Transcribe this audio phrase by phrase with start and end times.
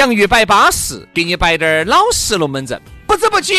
[0.00, 2.80] 洋芋摆巴适，给你摆点儿老实龙门阵。
[3.06, 3.54] 不知不觉，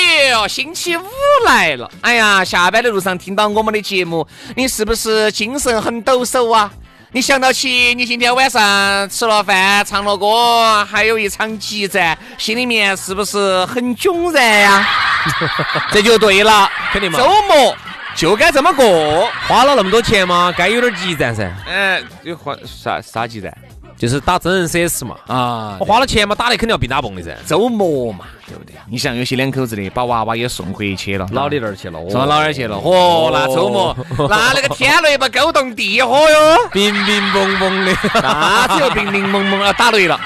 [0.50, 1.04] 星期五
[1.46, 1.88] 来了。
[2.02, 6.72] 哎呀，下班的路上听到我们的节目，你是不是精神很抖擞啊？
[7.12, 14.90] 你想到起你今天晚上吃了饭、唱了歌，还有一场激战，心里面是不是很迥然呀？
[15.94, 17.20] 这就对了，肯定嘛。
[17.20, 17.78] 周末
[18.16, 21.48] 就该这么过，花了那么多钱嘛，该有点激战噻。
[21.68, 23.56] 嗯，有花啥啥激战？
[24.02, 27.38] 就是打真人 CS 嘛，啊，我花了钱嘛，打的肯定要比打蹦的噻。
[27.46, 28.74] 周末嘛，对不对？
[28.90, 32.78] 你像有些两口子的，把娃娃也送回去了，老李那儿去了，送到老二去了。
[32.78, 33.96] 嚯，那周末，
[34.28, 40.20] 那那个天雷不勾动地火哟，冰冰蹦蹦的，那只有冰冰蒙蒙啊，打雷了，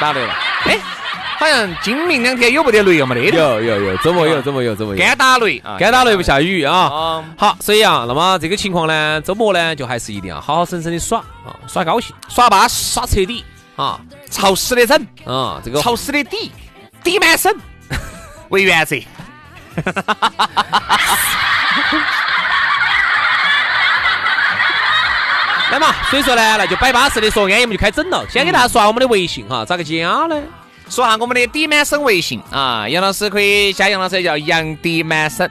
[0.00, 0.32] 打雷了。
[0.66, 0.78] 哎。
[1.38, 3.04] 好像今明两天有没得雷有？
[3.04, 3.36] 没得？
[3.36, 4.98] 有有有，周末有，周末有，周末有。
[4.98, 7.22] 干打雷啊，干打雷不下雨啊。
[7.36, 13.44] 好，所以啊，那么这个情况呢，周末呢，就还是一定要好好生生的耍啊，耍高兴，耍巴适，耍彻底
[13.76, 16.50] 啊，潮湿的整啊，这个潮湿的底，
[17.04, 17.54] 底满身
[18.48, 18.96] 为原则。
[25.70, 28.24] 来嘛，所以说呢，那就摆巴适的说，安逸我们就开整了。
[28.30, 29.92] 先给大家刷我们的微信哈，咋个加
[30.28, 30.40] 呢？
[30.88, 35.48] 说下我们的底满生微信啊，杨老师可以加杨老师叫杨底满生，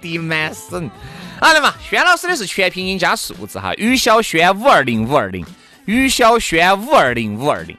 [0.00, 0.90] 底满生。
[1.40, 5.46] 好的嘛，轩老师的是全拼音加数字哈，于小轩五二零五二零，
[5.84, 7.76] 于小轩五二零五二零。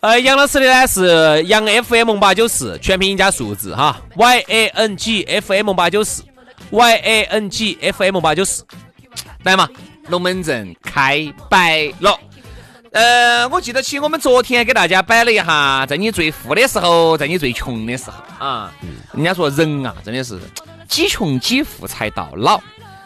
[0.00, 6.22] 呃，杨老师的呢是杨 FM 八九四，全拼音加数字哈，Y A N G F M 八九四
[6.70, 8.64] ，Y A N G F M 八九四。
[9.42, 9.68] 来嘛，
[10.08, 12.18] 龙门阵开摆了。
[12.96, 18.72] 呃，我记得起我们昨天给大家摆了一下，在你最富的时候，在你最穷的时候啊。
[19.12, 20.40] 人家说人啊，真的是
[20.88, 22.58] 几穷几富才到老。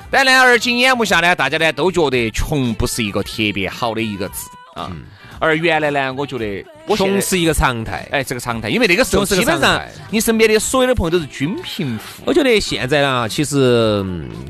[0.08, 4.92] 但呢，而今眼目下呢，大家呢都觉得穷不是一个特别好的一个字啊。
[5.40, 6.64] 而原来呢，我觉得
[6.94, 12.22] 穷是一个常态，哎，这个常态，因为那个时候基本上你身边的所有的朋友都是均贫富。
[12.24, 14.06] 我觉得现在呢，其实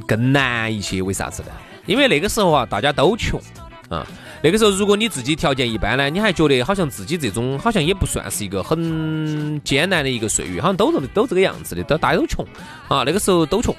[0.07, 1.49] 更难一些，为啥子呢？
[1.87, 3.41] 因为那个时候啊，大家都穷
[3.89, 4.07] 啊。
[4.43, 12.43] 那个时候，如果你自己条件一般呢，你还觉得好像自己这种好像也不算是一个很艰难的一个岁月，好像都这都这个样子的，都大家都穷
[12.89, 13.03] 啊。
[13.05, 13.75] 那个时候都穷。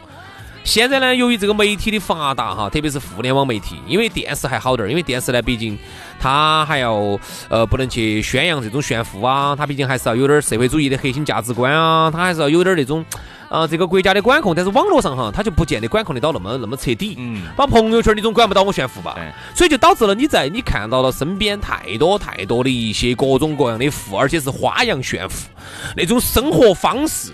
[0.64, 5.76] 现在呢，由于这个媒体的发达哈，特别是互联网媒体，因为电视还好点儿，因为电视呢，毕竟
[6.20, 13.04] 它还要呃不能去宣扬这种炫富啊，它毕竟还是要有点社会主义的核心价值观啊，它还是要有点那种。
[13.52, 17.16] 啊，这个国家的管控，但是网络上哈，他就不见得管控得到那么那么彻底。
[17.18, 19.18] 嗯，把朋友圈你总管不到我炫富吧？
[19.54, 25.50] 所以就导致了你在你看到了身边太多太多的一些各种各样的富，而且是花样炫富
[25.98, 27.34] 那种生活方式。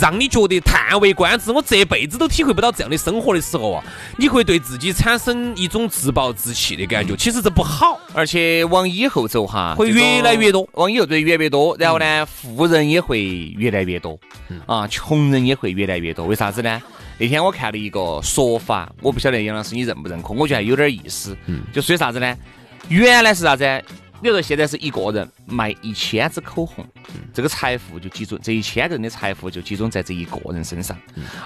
[0.00, 3.84] 让你觉得叹为观止，我这辈子都体会不到这样的生活的时候啊，
[4.16, 7.14] 你会对自己产生一种自暴自弃的感觉。
[7.14, 11.76] 其实这不好，而且往以后走哈，会越来越多，往以后对越来越多。
[11.78, 13.22] 然后呢，富人也会
[13.56, 14.18] 越来越多，
[14.66, 16.26] 啊，穷人也会越来越多。
[16.26, 16.82] 为啥子呢？
[17.16, 21.36] 那天我看了一个说法，我不晓得杨老师你认不认可，我觉得还有点意思。
[21.46, 22.36] 嗯，就说啥子呢？
[22.88, 23.64] 原来是啥子？
[24.22, 26.86] 比如说现在是一个人卖一千支口红，
[27.32, 30.96] 这个财富就集中，这一千个人的财富就集中在这一个人身上。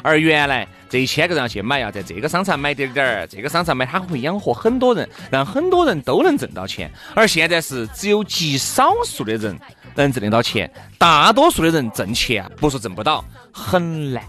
[0.03, 6.89] 而原来这一千个人要去买，要在这个商场买点点儿，这个商场买，他会养活很多人，让很多人都能挣到钱。
[7.15, 9.59] 而现在是只有极少数的人
[10.03, 14.23] 能挣得到钱，大多数的人挣钱不说挣不到，很难。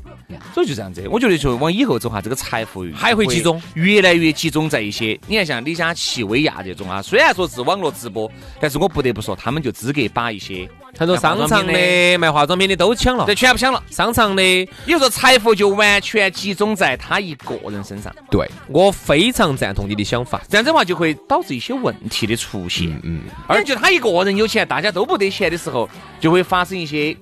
[0.53, 5.19] 所以就这样子，我觉得就往以后走哈，这个财富还会集中，越来越集中在一些。
[5.27, 13.81] 你看像李佳琦、薇娅这种啊，虽然说是网络直播，但是我不得不说，他们就资格把一些很多商场的卖化妆品的都抢了，这全部抢了。
[13.89, 18.13] 商场的，也就是说财富就完全集中在他一个人身上。
[18.29, 22.99] 对我非常赞同你的想法，这样子的话就会导致一些问题的出现。
[23.03, 25.89] 嗯，而且他一个人有钱，大家都不得钱的时候，
[26.19, 27.15] 就会发生一些。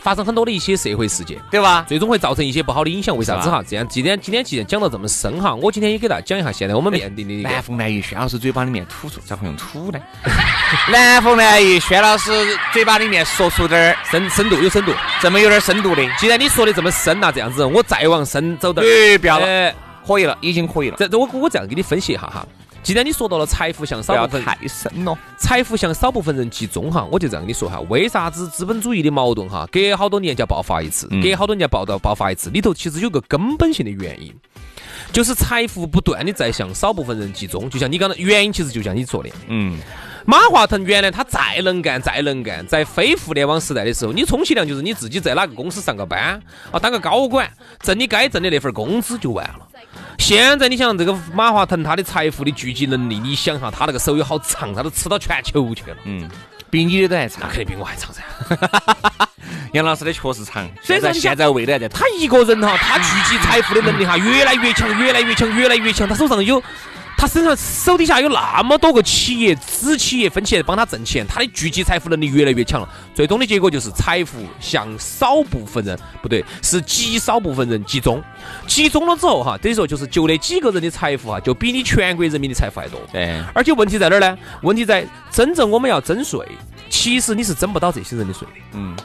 [0.00, 1.84] 发生很多的一些社会事件，对吧？
[1.88, 3.14] 最终会造成一些不好的影响。
[3.16, 3.62] 为啥子哈？
[3.66, 9.98] 这样今天今天既然讲到这么深哈，我今天也给大家讲一下现在我们面临的南风南雨，轩老师嘴巴里面吐出，咋会用吐呢？
[10.90, 12.30] 南风南雨，轩老师
[12.72, 16.02] 嘴巴里面说出点儿深深度有深度，这么有点深度的。
[16.18, 18.86] 既然你说的这么深呐，这样子我再往深走点。
[18.86, 19.72] 哎，不要了，
[20.06, 20.96] 可以了，已经可以了。
[20.98, 22.46] 这我我这样给你分析一下哈。
[22.82, 34.32] 既然你说到了财富向少部分太深了，财富向少部分人集中哈，我就这样跟你说哈，为啥子资本主义的矛盾哈，隔好多年就要爆发一次，隔好多年爆到爆发一次，里头其实有个根本性的原因，
[35.12, 39.78] 就是财富不断的在向少部分人集中，就像你刚才原因，其实就像你说的，嗯，
[40.28, 46.38] 马化腾原来他再能干再能干，在非互联网时代的时候，你充其量就是你自己在哪个公司上个班
[46.70, 49.66] 啊，当个高管，挣你该挣的那份工资就完了。
[50.18, 55.96] 现在你想这个马化腾他的财富的聚集能力，你想哈，他那个手有好长，他都吃到全球去了。
[56.04, 56.28] 嗯，
[56.68, 58.22] 比你的都还长，那肯定比我还长噻。
[59.72, 66.06] 杨老师的确实长，所以说现在未来在他一个人哈，他聚集财富的能力哈，越来越强，越来越强，越来越强。
[66.06, 66.62] 他手上有。
[67.18, 72.88] 他身上手底下有那么多个企业子企业分起来帮他挣钱，他的聚集财富能力越来越强了。
[73.12, 78.22] 最终的结果就是财富向少部分人，不对，是极少部分人集中。
[78.68, 83.00] 集中了之后哈，等于说就是就那几个人的财富哈，就比你全国人民的财富还多。
[83.12, 83.42] 对。
[83.52, 84.38] 而且问题在哪儿呢？
[84.62, 86.46] 问题在真正我们要征税，
[86.88, 88.54] 其实你是征不到这些人的税的。
[88.74, 88.96] 嗯。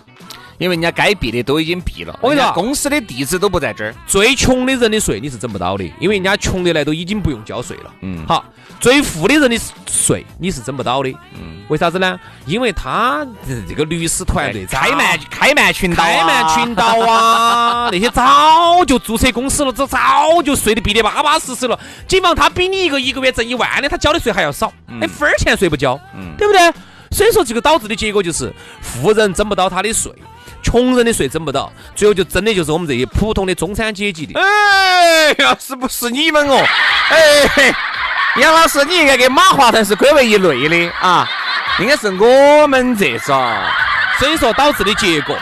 [0.57, 3.93] 因为人家该避的都已经避了，我跟你说，公司的地址都不在这儿。
[4.05, 7.91] 最穷的人的税你是征不到的，因为人家穷的来都已经不用交税了。
[8.01, 8.45] 嗯，好，
[8.79, 11.09] 最富的人的税你是征不到的。
[11.33, 12.19] 嗯，为啥子呢？
[12.45, 13.25] 因为他
[13.67, 21.79] 这个律师团队开曼开曼群岛，开曼群岛啊， 那些早就注册公司了，这早就税的避得巴巴适适了。
[22.07, 25.99] 警方他比你一个一个月挣一万的，他交的税还要少，那分儿钱税不交，
[26.37, 26.73] 对不对？
[27.11, 28.51] 所以说这个导致的结果就是
[28.81, 30.11] 富人征不到他的税。
[30.63, 34.39] 穷人的税征不到，最后就真的就是我们这些普通的中产阶级的。
[34.39, 36.57] 哎，要是不是你们哦，
[37.11, 37.75] 哎，
[38.37, 41.29] 杨老师，你应该跟马化腾是归为一类的啊，
[41.79, 43.55] 应该是我们这种。
[44.17, 45.37] 所以说导致的结果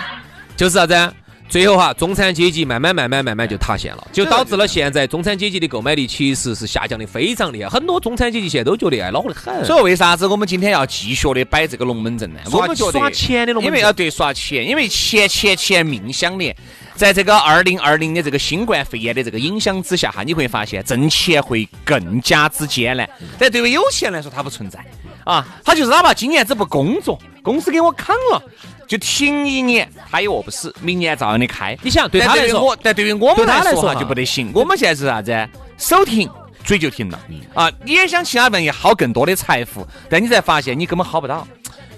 [0.57, 1.13] 就是啥子？
[1.51, 7.67] 最后哈，中产阶级慢慢慢慢慢慢就塌陷了，就导致了现在中产阶级的购买力其实是下降的非常厉害。
[7.67, 9.65] 很多中产阶级现在都觉得哎，恼火得很。
[9.65, 12.39] 所以为啥子我们今天要继续的摆这个龙门阵呢？
[12.53, 16.55] 我们觉得耍钱的龙门阵，因为要对耍钱，因为钱钱钱命相连。
[16.95, 23.09] 在这个二零二零的这个新冠肺炎的这个影响之下哈，你会发现挣钱会更加之艰难。
[23.39, 24.79] 但对于有钱来说，它不存在
[25.23, 28.43] 啊，他就是哪怕今年子不工作，公司给我扛了，
[28.87, 31.77] 就停一年，他也饿不死，明年照样的开。
[31.81, 34.51] 你想，对他来说，但对于我们来说哈就不得行。
[34.53, 35.49] 我们现在是啥子？
[35.77, 36.29] 手停
[36.63, 37.19] 嘴就停了
[37.55, 37.71] 啊！
[37.83, 41.47] 你也想其他问题薅更多的财富，但你才发现你根本薅不到。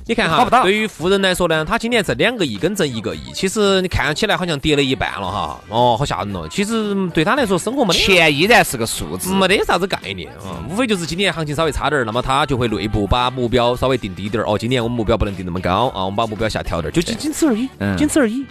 [0.06, 6.46] 你看哈，对于富人来说呢，他今年挣两个亿跟挣一个亿，其实你看起来好像跌了一半了哈，哦，好吓人哦。
[6.52, 10.60] 其实对他来说，生活没钱依然是个数字，没得啥子概念啊。
[10.70, 14.46] 无非就是今年行情稍微差点儿，那么他就会内部把目标稍微定低点儿。
[14.46, 18.46] 哦，今年我们目标不能定那么高啊，我们把目标下调点儿，就仅仅此而已，仅此而已。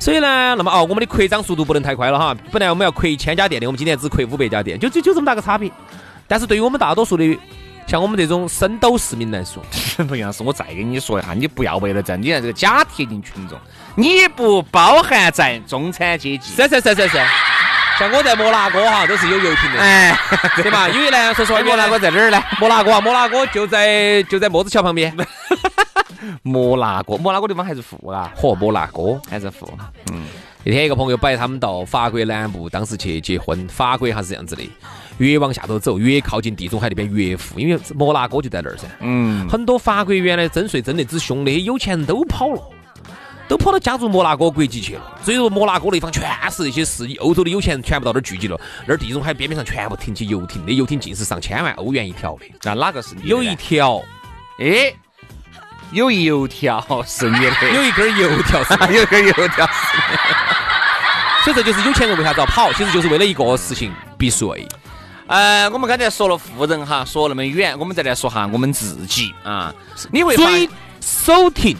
[0.00, 2.36] 所以呢，那么哦，我们的扩张速度不能太快了哈。
[2.50, 5.70] 本来我们要扩一千家店的，我们今年只扩五百家店，就就就这么大个差别。
[6.26, 7.38] 但是对于我们大多数的。
[7.86, 9.62] 像我们这种深斗市民来说，
[10.08, 13.56] 不杨是我再跟你说一下，你不要为了这，你看这个假贴近群众，
[13.94, 16.50] 你不包含在中产阶级。
[16.50, 17.18] 是是是是是，
[17.98, 20.16] 像我在摩纳哥哈都是有游艇的，哎，
[20.56, 20.88] 对吧？
[20.88, 22.42] 因为呢，说实话，摩纳哥在哪儿呢？
[22.58, 25.16] 摩纳哥啊，摩纳哥就在就在墨子桥旁边。
[26.42, 28.32] 摩纳哥，摩纳哥地方还是富啊？
[28.36, 29.66] 嚯，摩纳哥还是富。
[30.12, 30.24] 嗯，
[30.64, 34.62] 那天一个朋友摆他们到法国南部，当时去结婚，法国还是这样子的。
[35.18, 38.86] 越往下头走，越靠近地中海那边越富，因为摩纳哥就在那儿噻。
[39.00, 42.62] 嗯，很多法国原来征税征得之凶，那些有钱人都跑了，
[43.48, 45.00] 都跑到加入摩纳哥国籍去了。
[45.22, 48.60] 所以说，摩纳哥那方全是那些是欧洲的有钱人，全部到那儿聚集了。
[48.86, 52.44] 那儿地中海边边上全部停起游艇，那游艇尽是上千万欧元一条的。
[52.62, 53.22] 那哪个是你？
[53.28, 54.02] 有一条，
[54.58, 54.92] 哎，
[55.92, 59.66] 有一油条是你的， 有一根油条是， 有一根油条。
[61.44, 64.66] 所以这就是有钱人为啥子要跑，其实就是为了一个事情避税。
[65.28, 69.74] 呃，我们刚才说了富人哈，说那么远，我们再来说哈我们自己啊。
[70.12, 70.68] 你会追
[71.00, 71.76] 手停，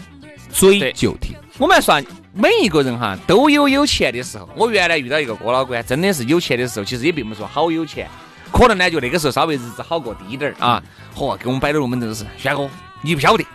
[0.51, 1.33] 嘴就停。
[1.57, 2.01] 我们来说，
[2.33, 4.49] 每一个人哈都有有钱的时候。
[4.55, 8.09] 我原来遇到一个郭老倌，真的是有钱的时候，其实也并不说好有钱，
[8.51, 10.83] 可能呢就那个时候稍微日子好过低点儿啊。
[11.15, 12.69] 嚯，给我们摆的龙门阵是，轩哥，
[13.01, 13.45] 你不晓得，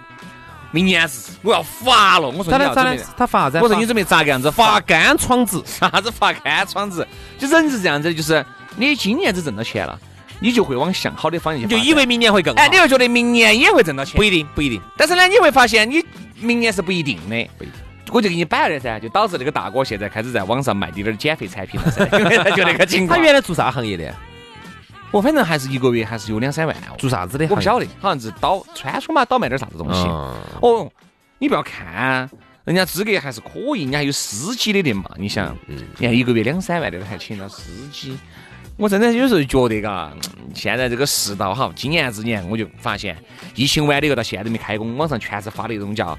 [0.71, 2.31] 明年是我要发了。
[2.31, 3.15] 我说咋的咋的你要准备，？
[3.19, 3.59] 他发啥子？
[3.59, 4.81] 我说你准备咋个样子发发？
[4.81, 5.63] 干窗子。
[5.67, 7.07] 啥子发干窗子？
[7.39, 8.45] 就人是这样子的，就是
[8.77, 9.99] 你今年子挣到钱了，
[10.41, 12.61] 你就会往向好的方向去就以为明年会更好？
[12.61, 14.81] 哎，你会觉得明年也会挣到钱不，一定，不一定。
[14.97, 16.05] 但是呢，你会发现你
[16.41, 17.49] 明年是不一定的。
[17.59, 17.73] 不一定
[18.11, 23.17] 我就给你摆了噻，就导致那个大哥现在开始在网上卖点点减肥产品了噻，因为他就那个情 他。
[23.17, 24.15] 原来做啥行业的？
[25.11, 27.47] 我反正还是一个月还是有两三万哦，做啥子的？
[27.49, 30.03] 我不晓得，好像是倒川出嘛，倒卖点啥子东西。
[30.09, 30.93] 嗯哦，
[31.39, 32.29] 你不要看，
[32.65, 35.11] 人家资格还是可以，人家还有司机的的嘛。
[35.17, 38.19] 你想，你看一个月两三万的还请到司机，
[38.77, 40.13] 我真的有时候觉得嘎，
[40.55, 43.17] 现在这个世道哈，今年之年我就发现，
[43.55, 46.19] 疫情完了以后到现在都没开工，网上全是发的那种叫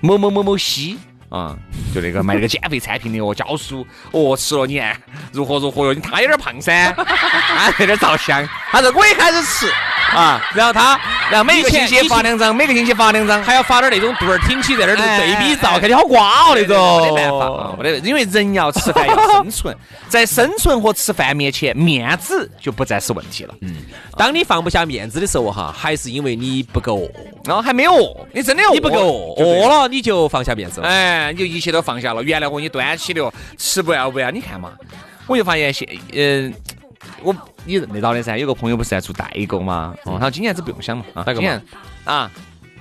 [0.00, 0.98] 某某某某西。
[1.30, 1.56] 啊、
[1.94, 4.94] 就那个卖那个 减肥产品的哦，教书哦，吃了你看
[5.32, 9.72] 如何如何哟，你他有点胖噻，他有点照相，他说我也开始吃
[10.12, 17.14] 啊，然后他，然后每个星期发两张，每个星期发两张，还要发点那种肚儿挺起在那儿对比照，看你好瓜哦那种。
[17.14, 19.76] 没办法啊，没得，因为人要吃饭要生存，
[20.08, 23.54] 在生存和吃饭面前，面子就不再是问题了。
[23.60, 23.76] 嗯，
[24.16, 27.10] 当你放不下面子的时候哈，还是因为你不够饿，
[27.44, 30.88] 然后还没有饿，你真的饿，你不够饿，饿了你就放下面子了。
[30.88, 32.22] 哎，你就一切都放下了。
[32.22, 34.72] 原来我给你端起的哦，吃不要不要，你看嘛，
[35.26, 36.52] 我就发现现，嗯、
[37.22, 37.34] 我
[37.64, 41.62] 你认得到的噻，有个朋友不是在做代购嘛，哦，他说今年子不用想嘛，啊，今年
[42.04, 42.30] 啊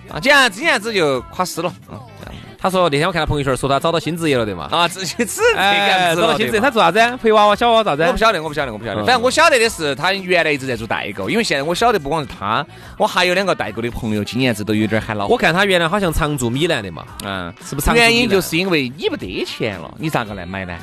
[0.10, 4.68] 啊，今年今年子就垮死了，嗯，这样他说那天我看他朋友圈说他找到新职业了，对嘛？
[4.70, 7.00] 啊，自己只这哎，找到新职业，他做啥子？
[7.24, 8.04] 陪娃娃、小娃娃咋子？
[8.04, 9.01] 我不晓得，我不晓得，我不晓得。
[9.01, 12.66] 嗯反正我晓得的是，他原来一直在做代购，因为现在我晓得不光是他，
[12.98, 15.34] 我还有两个代购的朋友，今年子都有点喊恼火。
[15.34, 17.92] 我看他原来好像常驻米兰的嘛，嗯，是不是？
[17.94, 20.78] 原因就是因为你不得钱了，你咋个来买呢？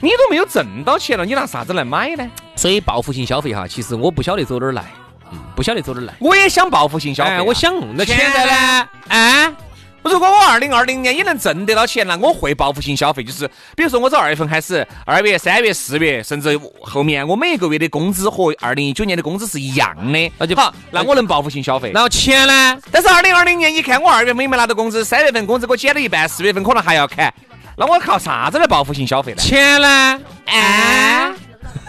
[0.00, 2.28] 你都没有挣到钱了，你拿啥子来买呢？
[2.56, 4.84] 所以报复性消费哈，其实我不晓得走哪儿来，
[5.30, 6.14] 嗯，不晓得走哪儿来。
[6.18, 9.56] 我也想报复性消费啊、哎，我想那现现在在呢呢？
[10.02, 21.90] 哎，如果我二零二零年也能挣得到钱那，我会报复性消费，就是比如说我从二月份开始，二月、三月、四月，甚至后面我每一个月的工资和二零一九年的工资是一样的，那就好，那我能报复性消费。
[21.92, 22.78] 然后钱呢？
[22.90, 27.32] 但是二零二零年一看，我二月份也没拿到工资，三月份工资给我减了一半，四月份可能还要砍，
[27.76, 29.38] 那我靠啥子来报复性消费呢？
[29.42, 30.20] 钱呢？
[30.46, 31.30] 哎，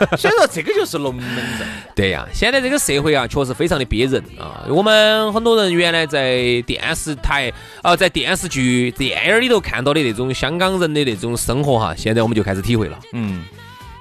[0.18, 1.24] 所以说这个就是龙门
[1.58, 1.68] 阵。
[1.96, 4.66] 对呀，现在这个社会啊，确实非常的憋人啊。
[4.70, 13.00] 我们很多人原来在电视台啊、在电视剧、电影里头看到的那种香港人的那种生活哈，现在我们就开始体会了。
[13.14, 13.44] 嗯，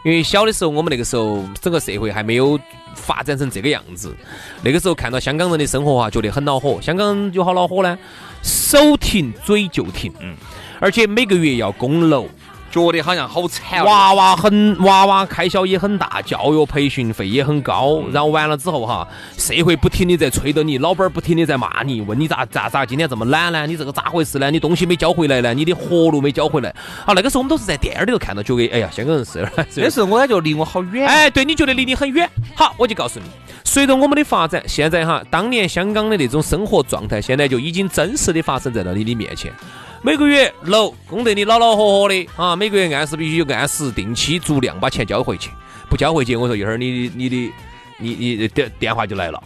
[0.05, 2.59] 因为小的时候，我们那个时候整个社会还没有
[2.95, 4.15] 发展成这个样子。
[4.63, 6.81] 那个时候看到香港人的生活啊，觉得很恼火。
[6.81, 7.99] 香港人有好恼火呢，
[8.43, 10.35] 手停嘴就停，嗯，
[10.81, 12.27] 而且每个月要供楼，
[12.71, 13.85] 觉得好像好惨哦。
[13.85, 23.67] 娃娃很娃娃开销也很大，教育培训费也很高，然后完了之后哈，社会不停的在催着你，老板儿不停的在骂你，问你咋咋咋今天这么懒呢？
[23.67, 24.51] 你这个咋回事呢？
[24.51, 25.53] 你东西没交回来呢？
[25.53, 26.75] 你的活路没交回来？
[27.05, 31.07] 好，那个时候我们都是在电影里头看到，觉得哎呀，香港人是那时候我感觉离我好远。
[31.07, 32.29] 哎，对，你觉得离你很远。
[32.55, 33.27] 好，我就告诉你，
[33.65, 39.53] 随着我们的发展，现在哈，当年香港的那种生活状态，现在就已经真实的发生在了你的面前。
[40.03, 45.51] 每个月楼供得你老老活活的啊，每个月按时必须按时定期足量把钱交回去，
[45.91, 47.53] 不交回去，我说一会儿你你的
[47.99, 49.43] 你你的电电话就来了。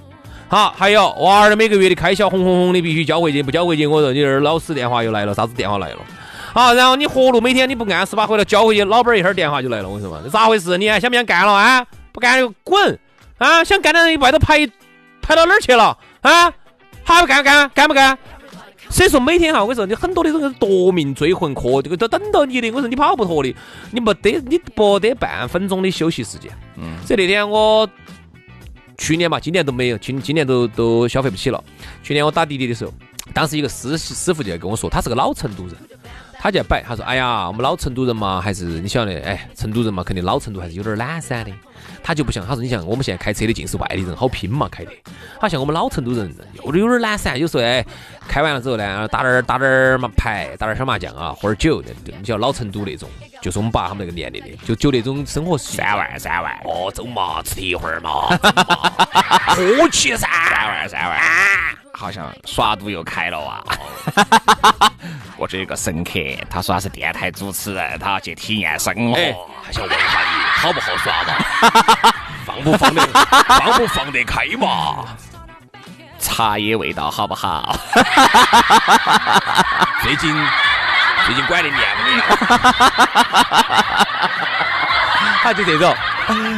[0.47, 5.99] 好，还有娃儿的每个月的开销红红红的必须交回去，不交回去，我说你这儿老师电话又来了，啥子电话来了？
[6.53, 10.79] 好，然后你活路每天你不按时把回来交回去，老板一会儿电话就来了，我说嘛，这咋回事？
[10.79, 11.85] 你还想不想干了啊？
[12.13, 12.97] 不干就滚
[13.39, 13.65] 啊！
[13.65, 14.65] 想干的人外头排
[15.21, 16.53] 排到哪儿去了啊？
[17.03, 18.17] 还不干干干不干？
[18.91, 22.71] 所以说每天哈，我跟你说，你很多的这个夺命追魂课，这个都等到你的。
[22.71, 23.55] 我说你跑不脱的，
[23.91, 26.51] 你没得你不得半分钟的休息时间。
[26.77, 26.97] 嗯。
[27.05, 27.89] 所以那天我
[28.97, 31.63] 去年嘛，今年都没有，今今年都都消费不起了。
[32.03, 32.93] 去年我打滴滴的时候，
[33.33, 35.75] 当时一个师师傅就在跟我说，他是个老成都人，
[36.39, 41.51] 他就在摆，他说：“哎呀，我们老成都人嘛，还是你晓得，哎，成都人嘛，肯定老成都还是有点懒散的。”
[42.03, 44.91] 他就不像，他说：“你像我们现在开车的尽是外地人，好拼嘛开的。
[45.41, 47.85] 好像我们老成都人有的有点懒散，有时候哎，
[48.29, 53.09] 开完了之后呢，打点儿打点儿嘛牌，打点儿小麻将啊，喝点儿酒，你晓得老成都那种，
[53.43, 55.57] 就是我们爸他们那个年龄的，就就那种生活。
[55.57, 58.37] 三万三万，哦，走嘛，吃一会儿嘛，
[59.49, 61.19] 喝起噻，三万三万，
[61.97, 63.63] 好像耍赌又开了啊！
[65.39, 66.19] 我这有个神客，
[66.51, 69.17] 他说他是电台主持人，他要去体验生活。
[69.17, 69.33] 哎，
[69.65, 70.27] 还想问一下你
[70.61, 71.35] 好不好耍嘛？
[72.45, 73.01] 放不放得
[73.47, 75.05] 放不放得开嘛？
[76.19, 77.77] 茶叶味道好不好？
[80.03, 80.35] 最近
[81.27, 82.21] 最近管得严不严？
[85.43, 85.95] 他就这种，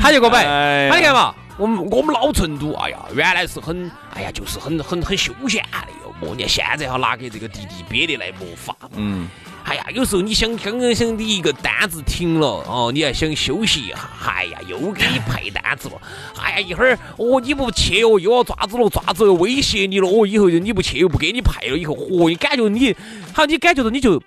[0.00, 0.44] 他就给我摆，
[0.90, 8.76] 他你看嘛，我们我们老成都，哎呀，原来是很，哎呀，就是很很很休闲的哟，哦，你看现在哈拿给这个弟弟憋得来没法。
[8.94, 9.26] 嗯，
[9.64, 13.96] 哎呀，有时候你想刚刚想你一个单子停了哦，你还想休息一下，
[14.26, 16.00] 哎呀，又给你派单子了，
[16.38, 22.94] 哎呀，一会儿哦你不去哦，又要抓子了，抓子又威胁你了，哦，以后就你不去又不给你派了，以后哦，你感觉你
[23.32, 24.22] 好，你感觉到你就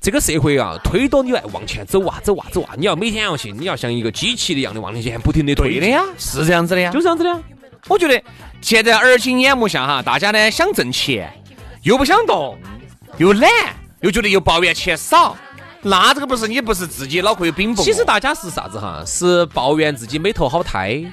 [0.00, 6.90] 这个社会啊，推到你来往前走啊，走啊，走啊，你要每天要去，你要像一个机器一样的往前不停的推对的呀，是这样子的呀。
[6.90, 7.38] 就这样子的呀。
[7.86, 8.22] 我觉得
[8.62, 11.30] 现在耳今眼目下哈，大家呢想挣钱，
[11.82, 12.56] 又不想动，
[13.18, 13.50] 又懒，
[14.00, 15.36] 又觉得又抱怨钱少，
[15.82, 17.82] 那这个不是你不是自己脑壳有冰不？
[17.82, 19.04] 其实大家是啥子哈？
[19.06, 21.04] 是抱怨自己没投好胎。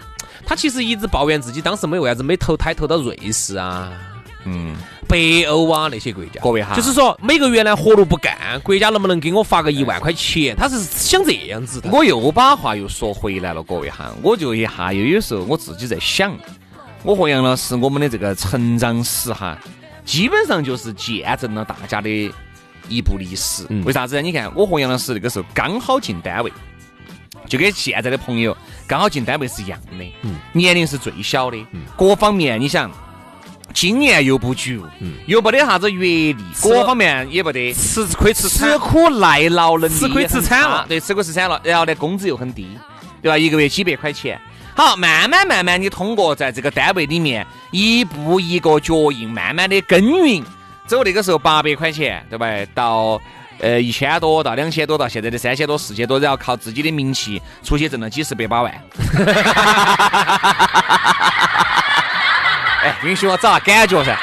[0.46, 3.92] 他其实一直抱怨自己当时没为啥子没投胎投到瑞士啊、
[4.48, 4.76] 嗯，
[5.08, 6.40] 北欧啊那些国家。
[6.42, 10.56] 各位哈就是说每个月呢活路不干，国家能不能给我发个一万块钱？
[10.56, 11.90] 他是想这样子的。
[11.92, 16.34] 我又把话又说回来了，各位哈，我就一下又有时候我自己在想，
[17.04, 19.58] 我和杨老师我们的这个成长史哈，
[20.06, 22.32] 基本上就是见证了大家的
[22.88, 23.66] 一部历史。
[23.70, 24.22] 嗯为啥子呢？
[24.22, 26.52] 你看我和杨老师那个时候刚好进单位，
[27.48, 28.56] 就跟现在的朋友
[28.88, 31.58] 刚好进单位是一样的，嗯年龄是最小的，
[31.98, 32.90] 各方面你想。
[33.80, 34.84] 经验又不足，
[35.28, 42.68] 又没得啥子阅历，各方面也不得，吃亏吃吃，苦耐劳能力吃亏吃惨了对，吃亏吃惨了，然后呢，工资又很低，
[43.22, 43.38] 对吧？
[43.38, 44.42] 一个月几百块钱。
[44.76, 50.44] 好，慢慢慢慢，你通过在这个单位里面一步一个脚印，慢慢的耕耘，
[50.88, 52.48] 走那个时候八百块钱，对吧？
[52.74, 53.22] 到
[53.60, 58.74] 呃一千多，到两千多，到现在的三千多、四千多，然后靠自己的名气出去挣了几十百把万。
[62.84, 64.18] 哎，允许我找下感觉噻。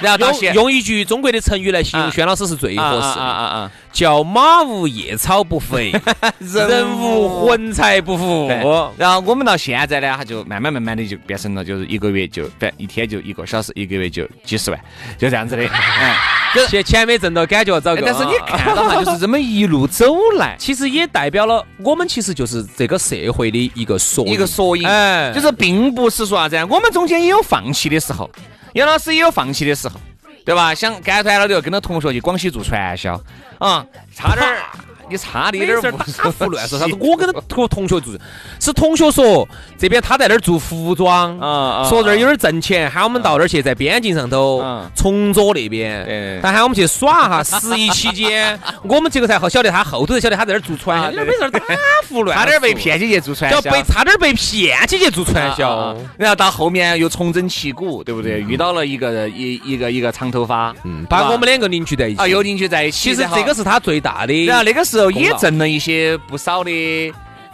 [0.00, 3.70] 然后到用用一句中国的成语来形容啊轩老师是最合适啊啊的，啊啊！
[3.94, 5.92] 叫马无夜草不肥，
[6.40, 8.48] 人无魂财不服。
[8.48, 8.56] 对，
[8.98, 14.80] 然后我们到现在呢，他就慢慢慢慢的就变成了，就是一个月就反一天就一个小时，一个月就几十万，
[15.16, 15.62] 就这样子的。
[15.68, 16.16] 哎，
[16.68, 18.02] 钱钱没挣到，感觉糟糕。
[18.04, 25.32] 但是你看到哈，就是这么一路走来， 其实也代表了我们其实就是这个社会的一个缩一个缩影，哎。
[25.32, 28.28] 就是并不是说啥子，我们中间也有放弃的时候，
[28.72, 30.00] 杨老师也有放弃的时候，
[30.44, 30.74] 对吧？
[30.74, 33.14] 想干团了就跟着同学去广西做传销，
[33.58, 34.58] 啊，差点儿，
[35.08, 36.94] 你差的有点儿没事儿不打胡乱说啥子？
[37.00, 38.12] 我跟同同学做，
[38.60, 39.48] 是同学说
[39.84, 47.44] 这边他在那儿做服装，啊啊说这儿有点挣钱，喊我们到那儿去，在边境上头嗯崇左那边对，但喊我们去耍哈。
[47.44, 51.60] 十一期间， 我们这个才好晓得他后头才晓得他在那儿做传销，啊对你这没事打
[52.08, 58.40] 胡乱，差点儿被，骗起去做传销，叫被差点儿被骗起去做传销然后到后面又重整旗鼓，对不对？
[58.40, 62.22] 遇到了一个一一个一个长头发，嗯，把我们两个凝聚在一起。
[62.22, 63.10] 啊又凝聚在一起。
[63.10, 64.46] 其实这个是他最大的。
[64.46, 66.70] 然后那个时候也挣了一些不少的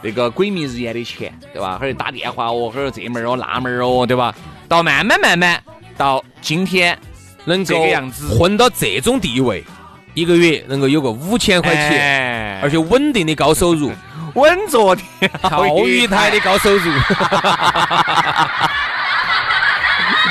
[0.02, 1.78] 那个鬼迷日眼的钱，对吧？
[1.80, 4.34] 或者打电话哦，或者这门儿哦那门儿哦，对吧？
[4.68, 5.62] 到慢慢慢慢
[5.96, 6.96] 到今天
[7.44, 9.64] 能够这个样子混到这种地位，
[10.14, 13.92] 一个月能够有个五千块钱，钱而且稳定的高收入，
[14.34, 14.96] 稳坐
[15.42, 16.90] 钓鱼台的高收入。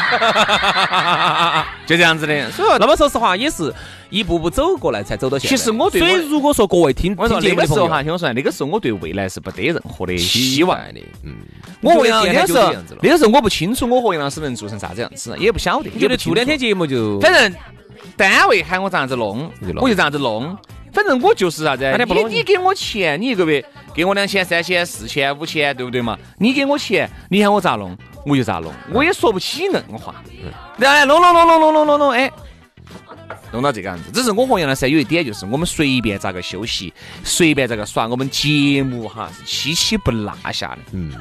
[1.86, 2.52] 就这样子的。
[2.52, 3.74] 所以说那么说实话，也是
[4.10, 5.58] 一步步走过来才走到现在。
[5.58, 10.78] 其实我对我所以如果说各位听我说听节目的时候哈，听我说，那个时候我对未来是不得任何的希望。
[10.94, 11.36] 的，嗯，
[11.82, 16.74] 我和杨觉得电台那个时候那个时候我不清楚我和杨老师能做成啥子样子，也不晓得，觉得做两天节。
[16.74, 17.54] 目就反正
[18.16, 20.58] 单位喊我咋样子弄我就咋样子弄。
[20.92, 26.18] 反正我就是啥子你你给我钱，你一个月给我两千、三千、四千、五千，对不对嘛？
[26.40, 30.16] 你给我钱，你喊我咋弄，我就咋弄，我也说不起硬话。
[30.78, 32.32] 然后呢，弄弄弄弄弄弄弄弄，哎，
[33.52, 34.12] 弄到这个样子。
[34.12, 40.80] 只是我和杨老师有一点就是，我们随便咋个休息，随便咋个耍，我们节目哈是期期不落下的。
[40.94, 41.12] 嗯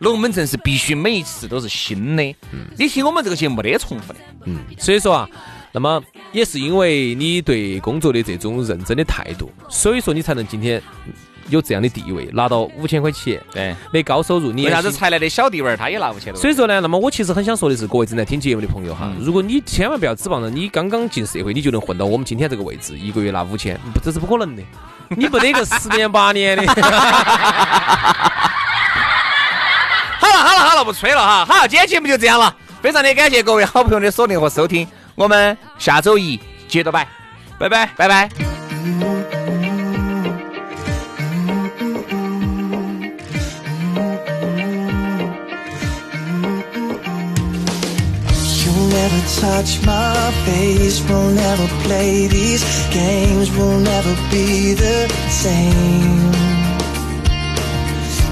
[0.00, 2.22] 龙门阵是必须每一次都是新的。
[2.52, 4.18] 嗯你听我们这个节目没得重复的。
[4.44, 5.28] 嗯，所以说啊。
[5.72, 10.82] 那么也是因为你对工作的这种认真的态度，所以说你才能今天
[11.48, 14.50] 有这样的地位，拿到五千块钱对，的高收入。
[14.52, 16.40] 你为啥子才来的小弟娃儿他也拿五千多？
[16.40, 24.62] 所以说呢，那么我其实很想说的是，各位正在听节目的朋友哈，如果你千万不要指望着你刚刚进社会，你就能混到我们今天这个位置，一个月拿五千，这是不可能的。
[25.16, 26.66] 你不得个十年八年的。
[30.18, 31.44] 好了好了好了，不吹了哈。
[31.44, 37.06] 好，今天节目就这样了，非常的感谢各位好朋友的锁定和收听，我们下周一接着拜，
[37.56, 39.15] 拜拜拜拜。
[49.40, 56.32] Touch my face, we'll never play these games, we'll never be the same.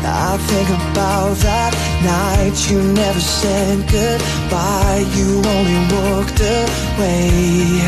[0.07, 1.73] I think about that
[2.05, 7.81] night you never said goodbye, you only walked away.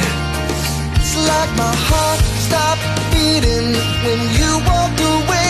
[0.96, 3.70] It's like my heart stopped beating
[4.04, 5.45] when you walked away,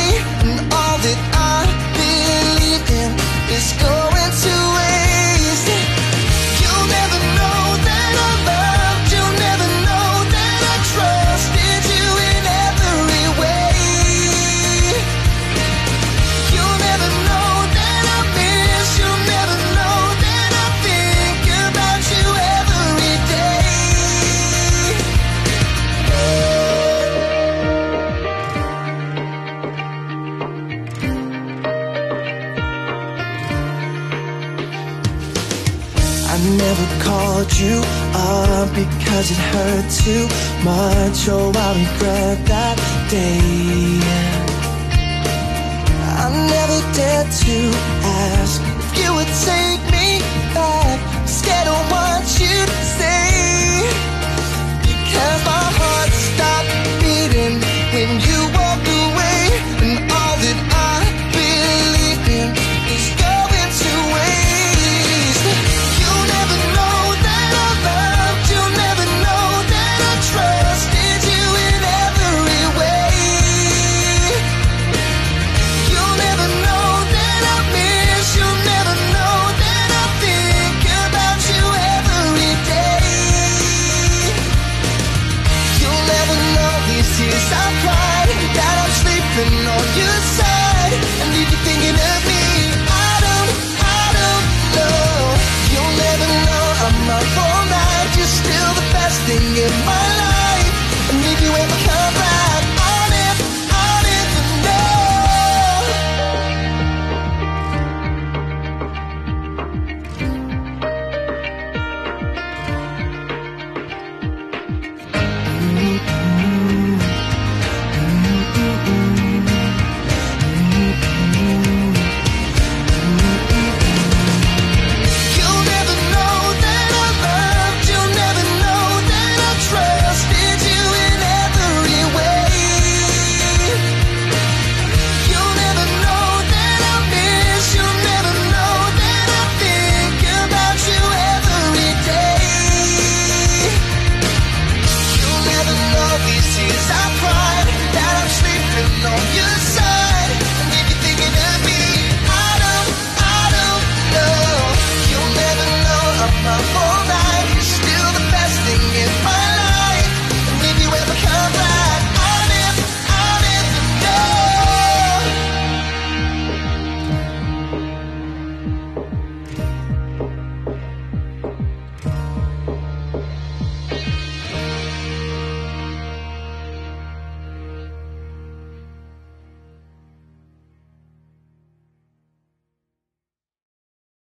[39.91, 40.27] too
[40.65, 41.29] much.
[41.29, 42.77] Oh, I regret that
[43.11, 44.26] day.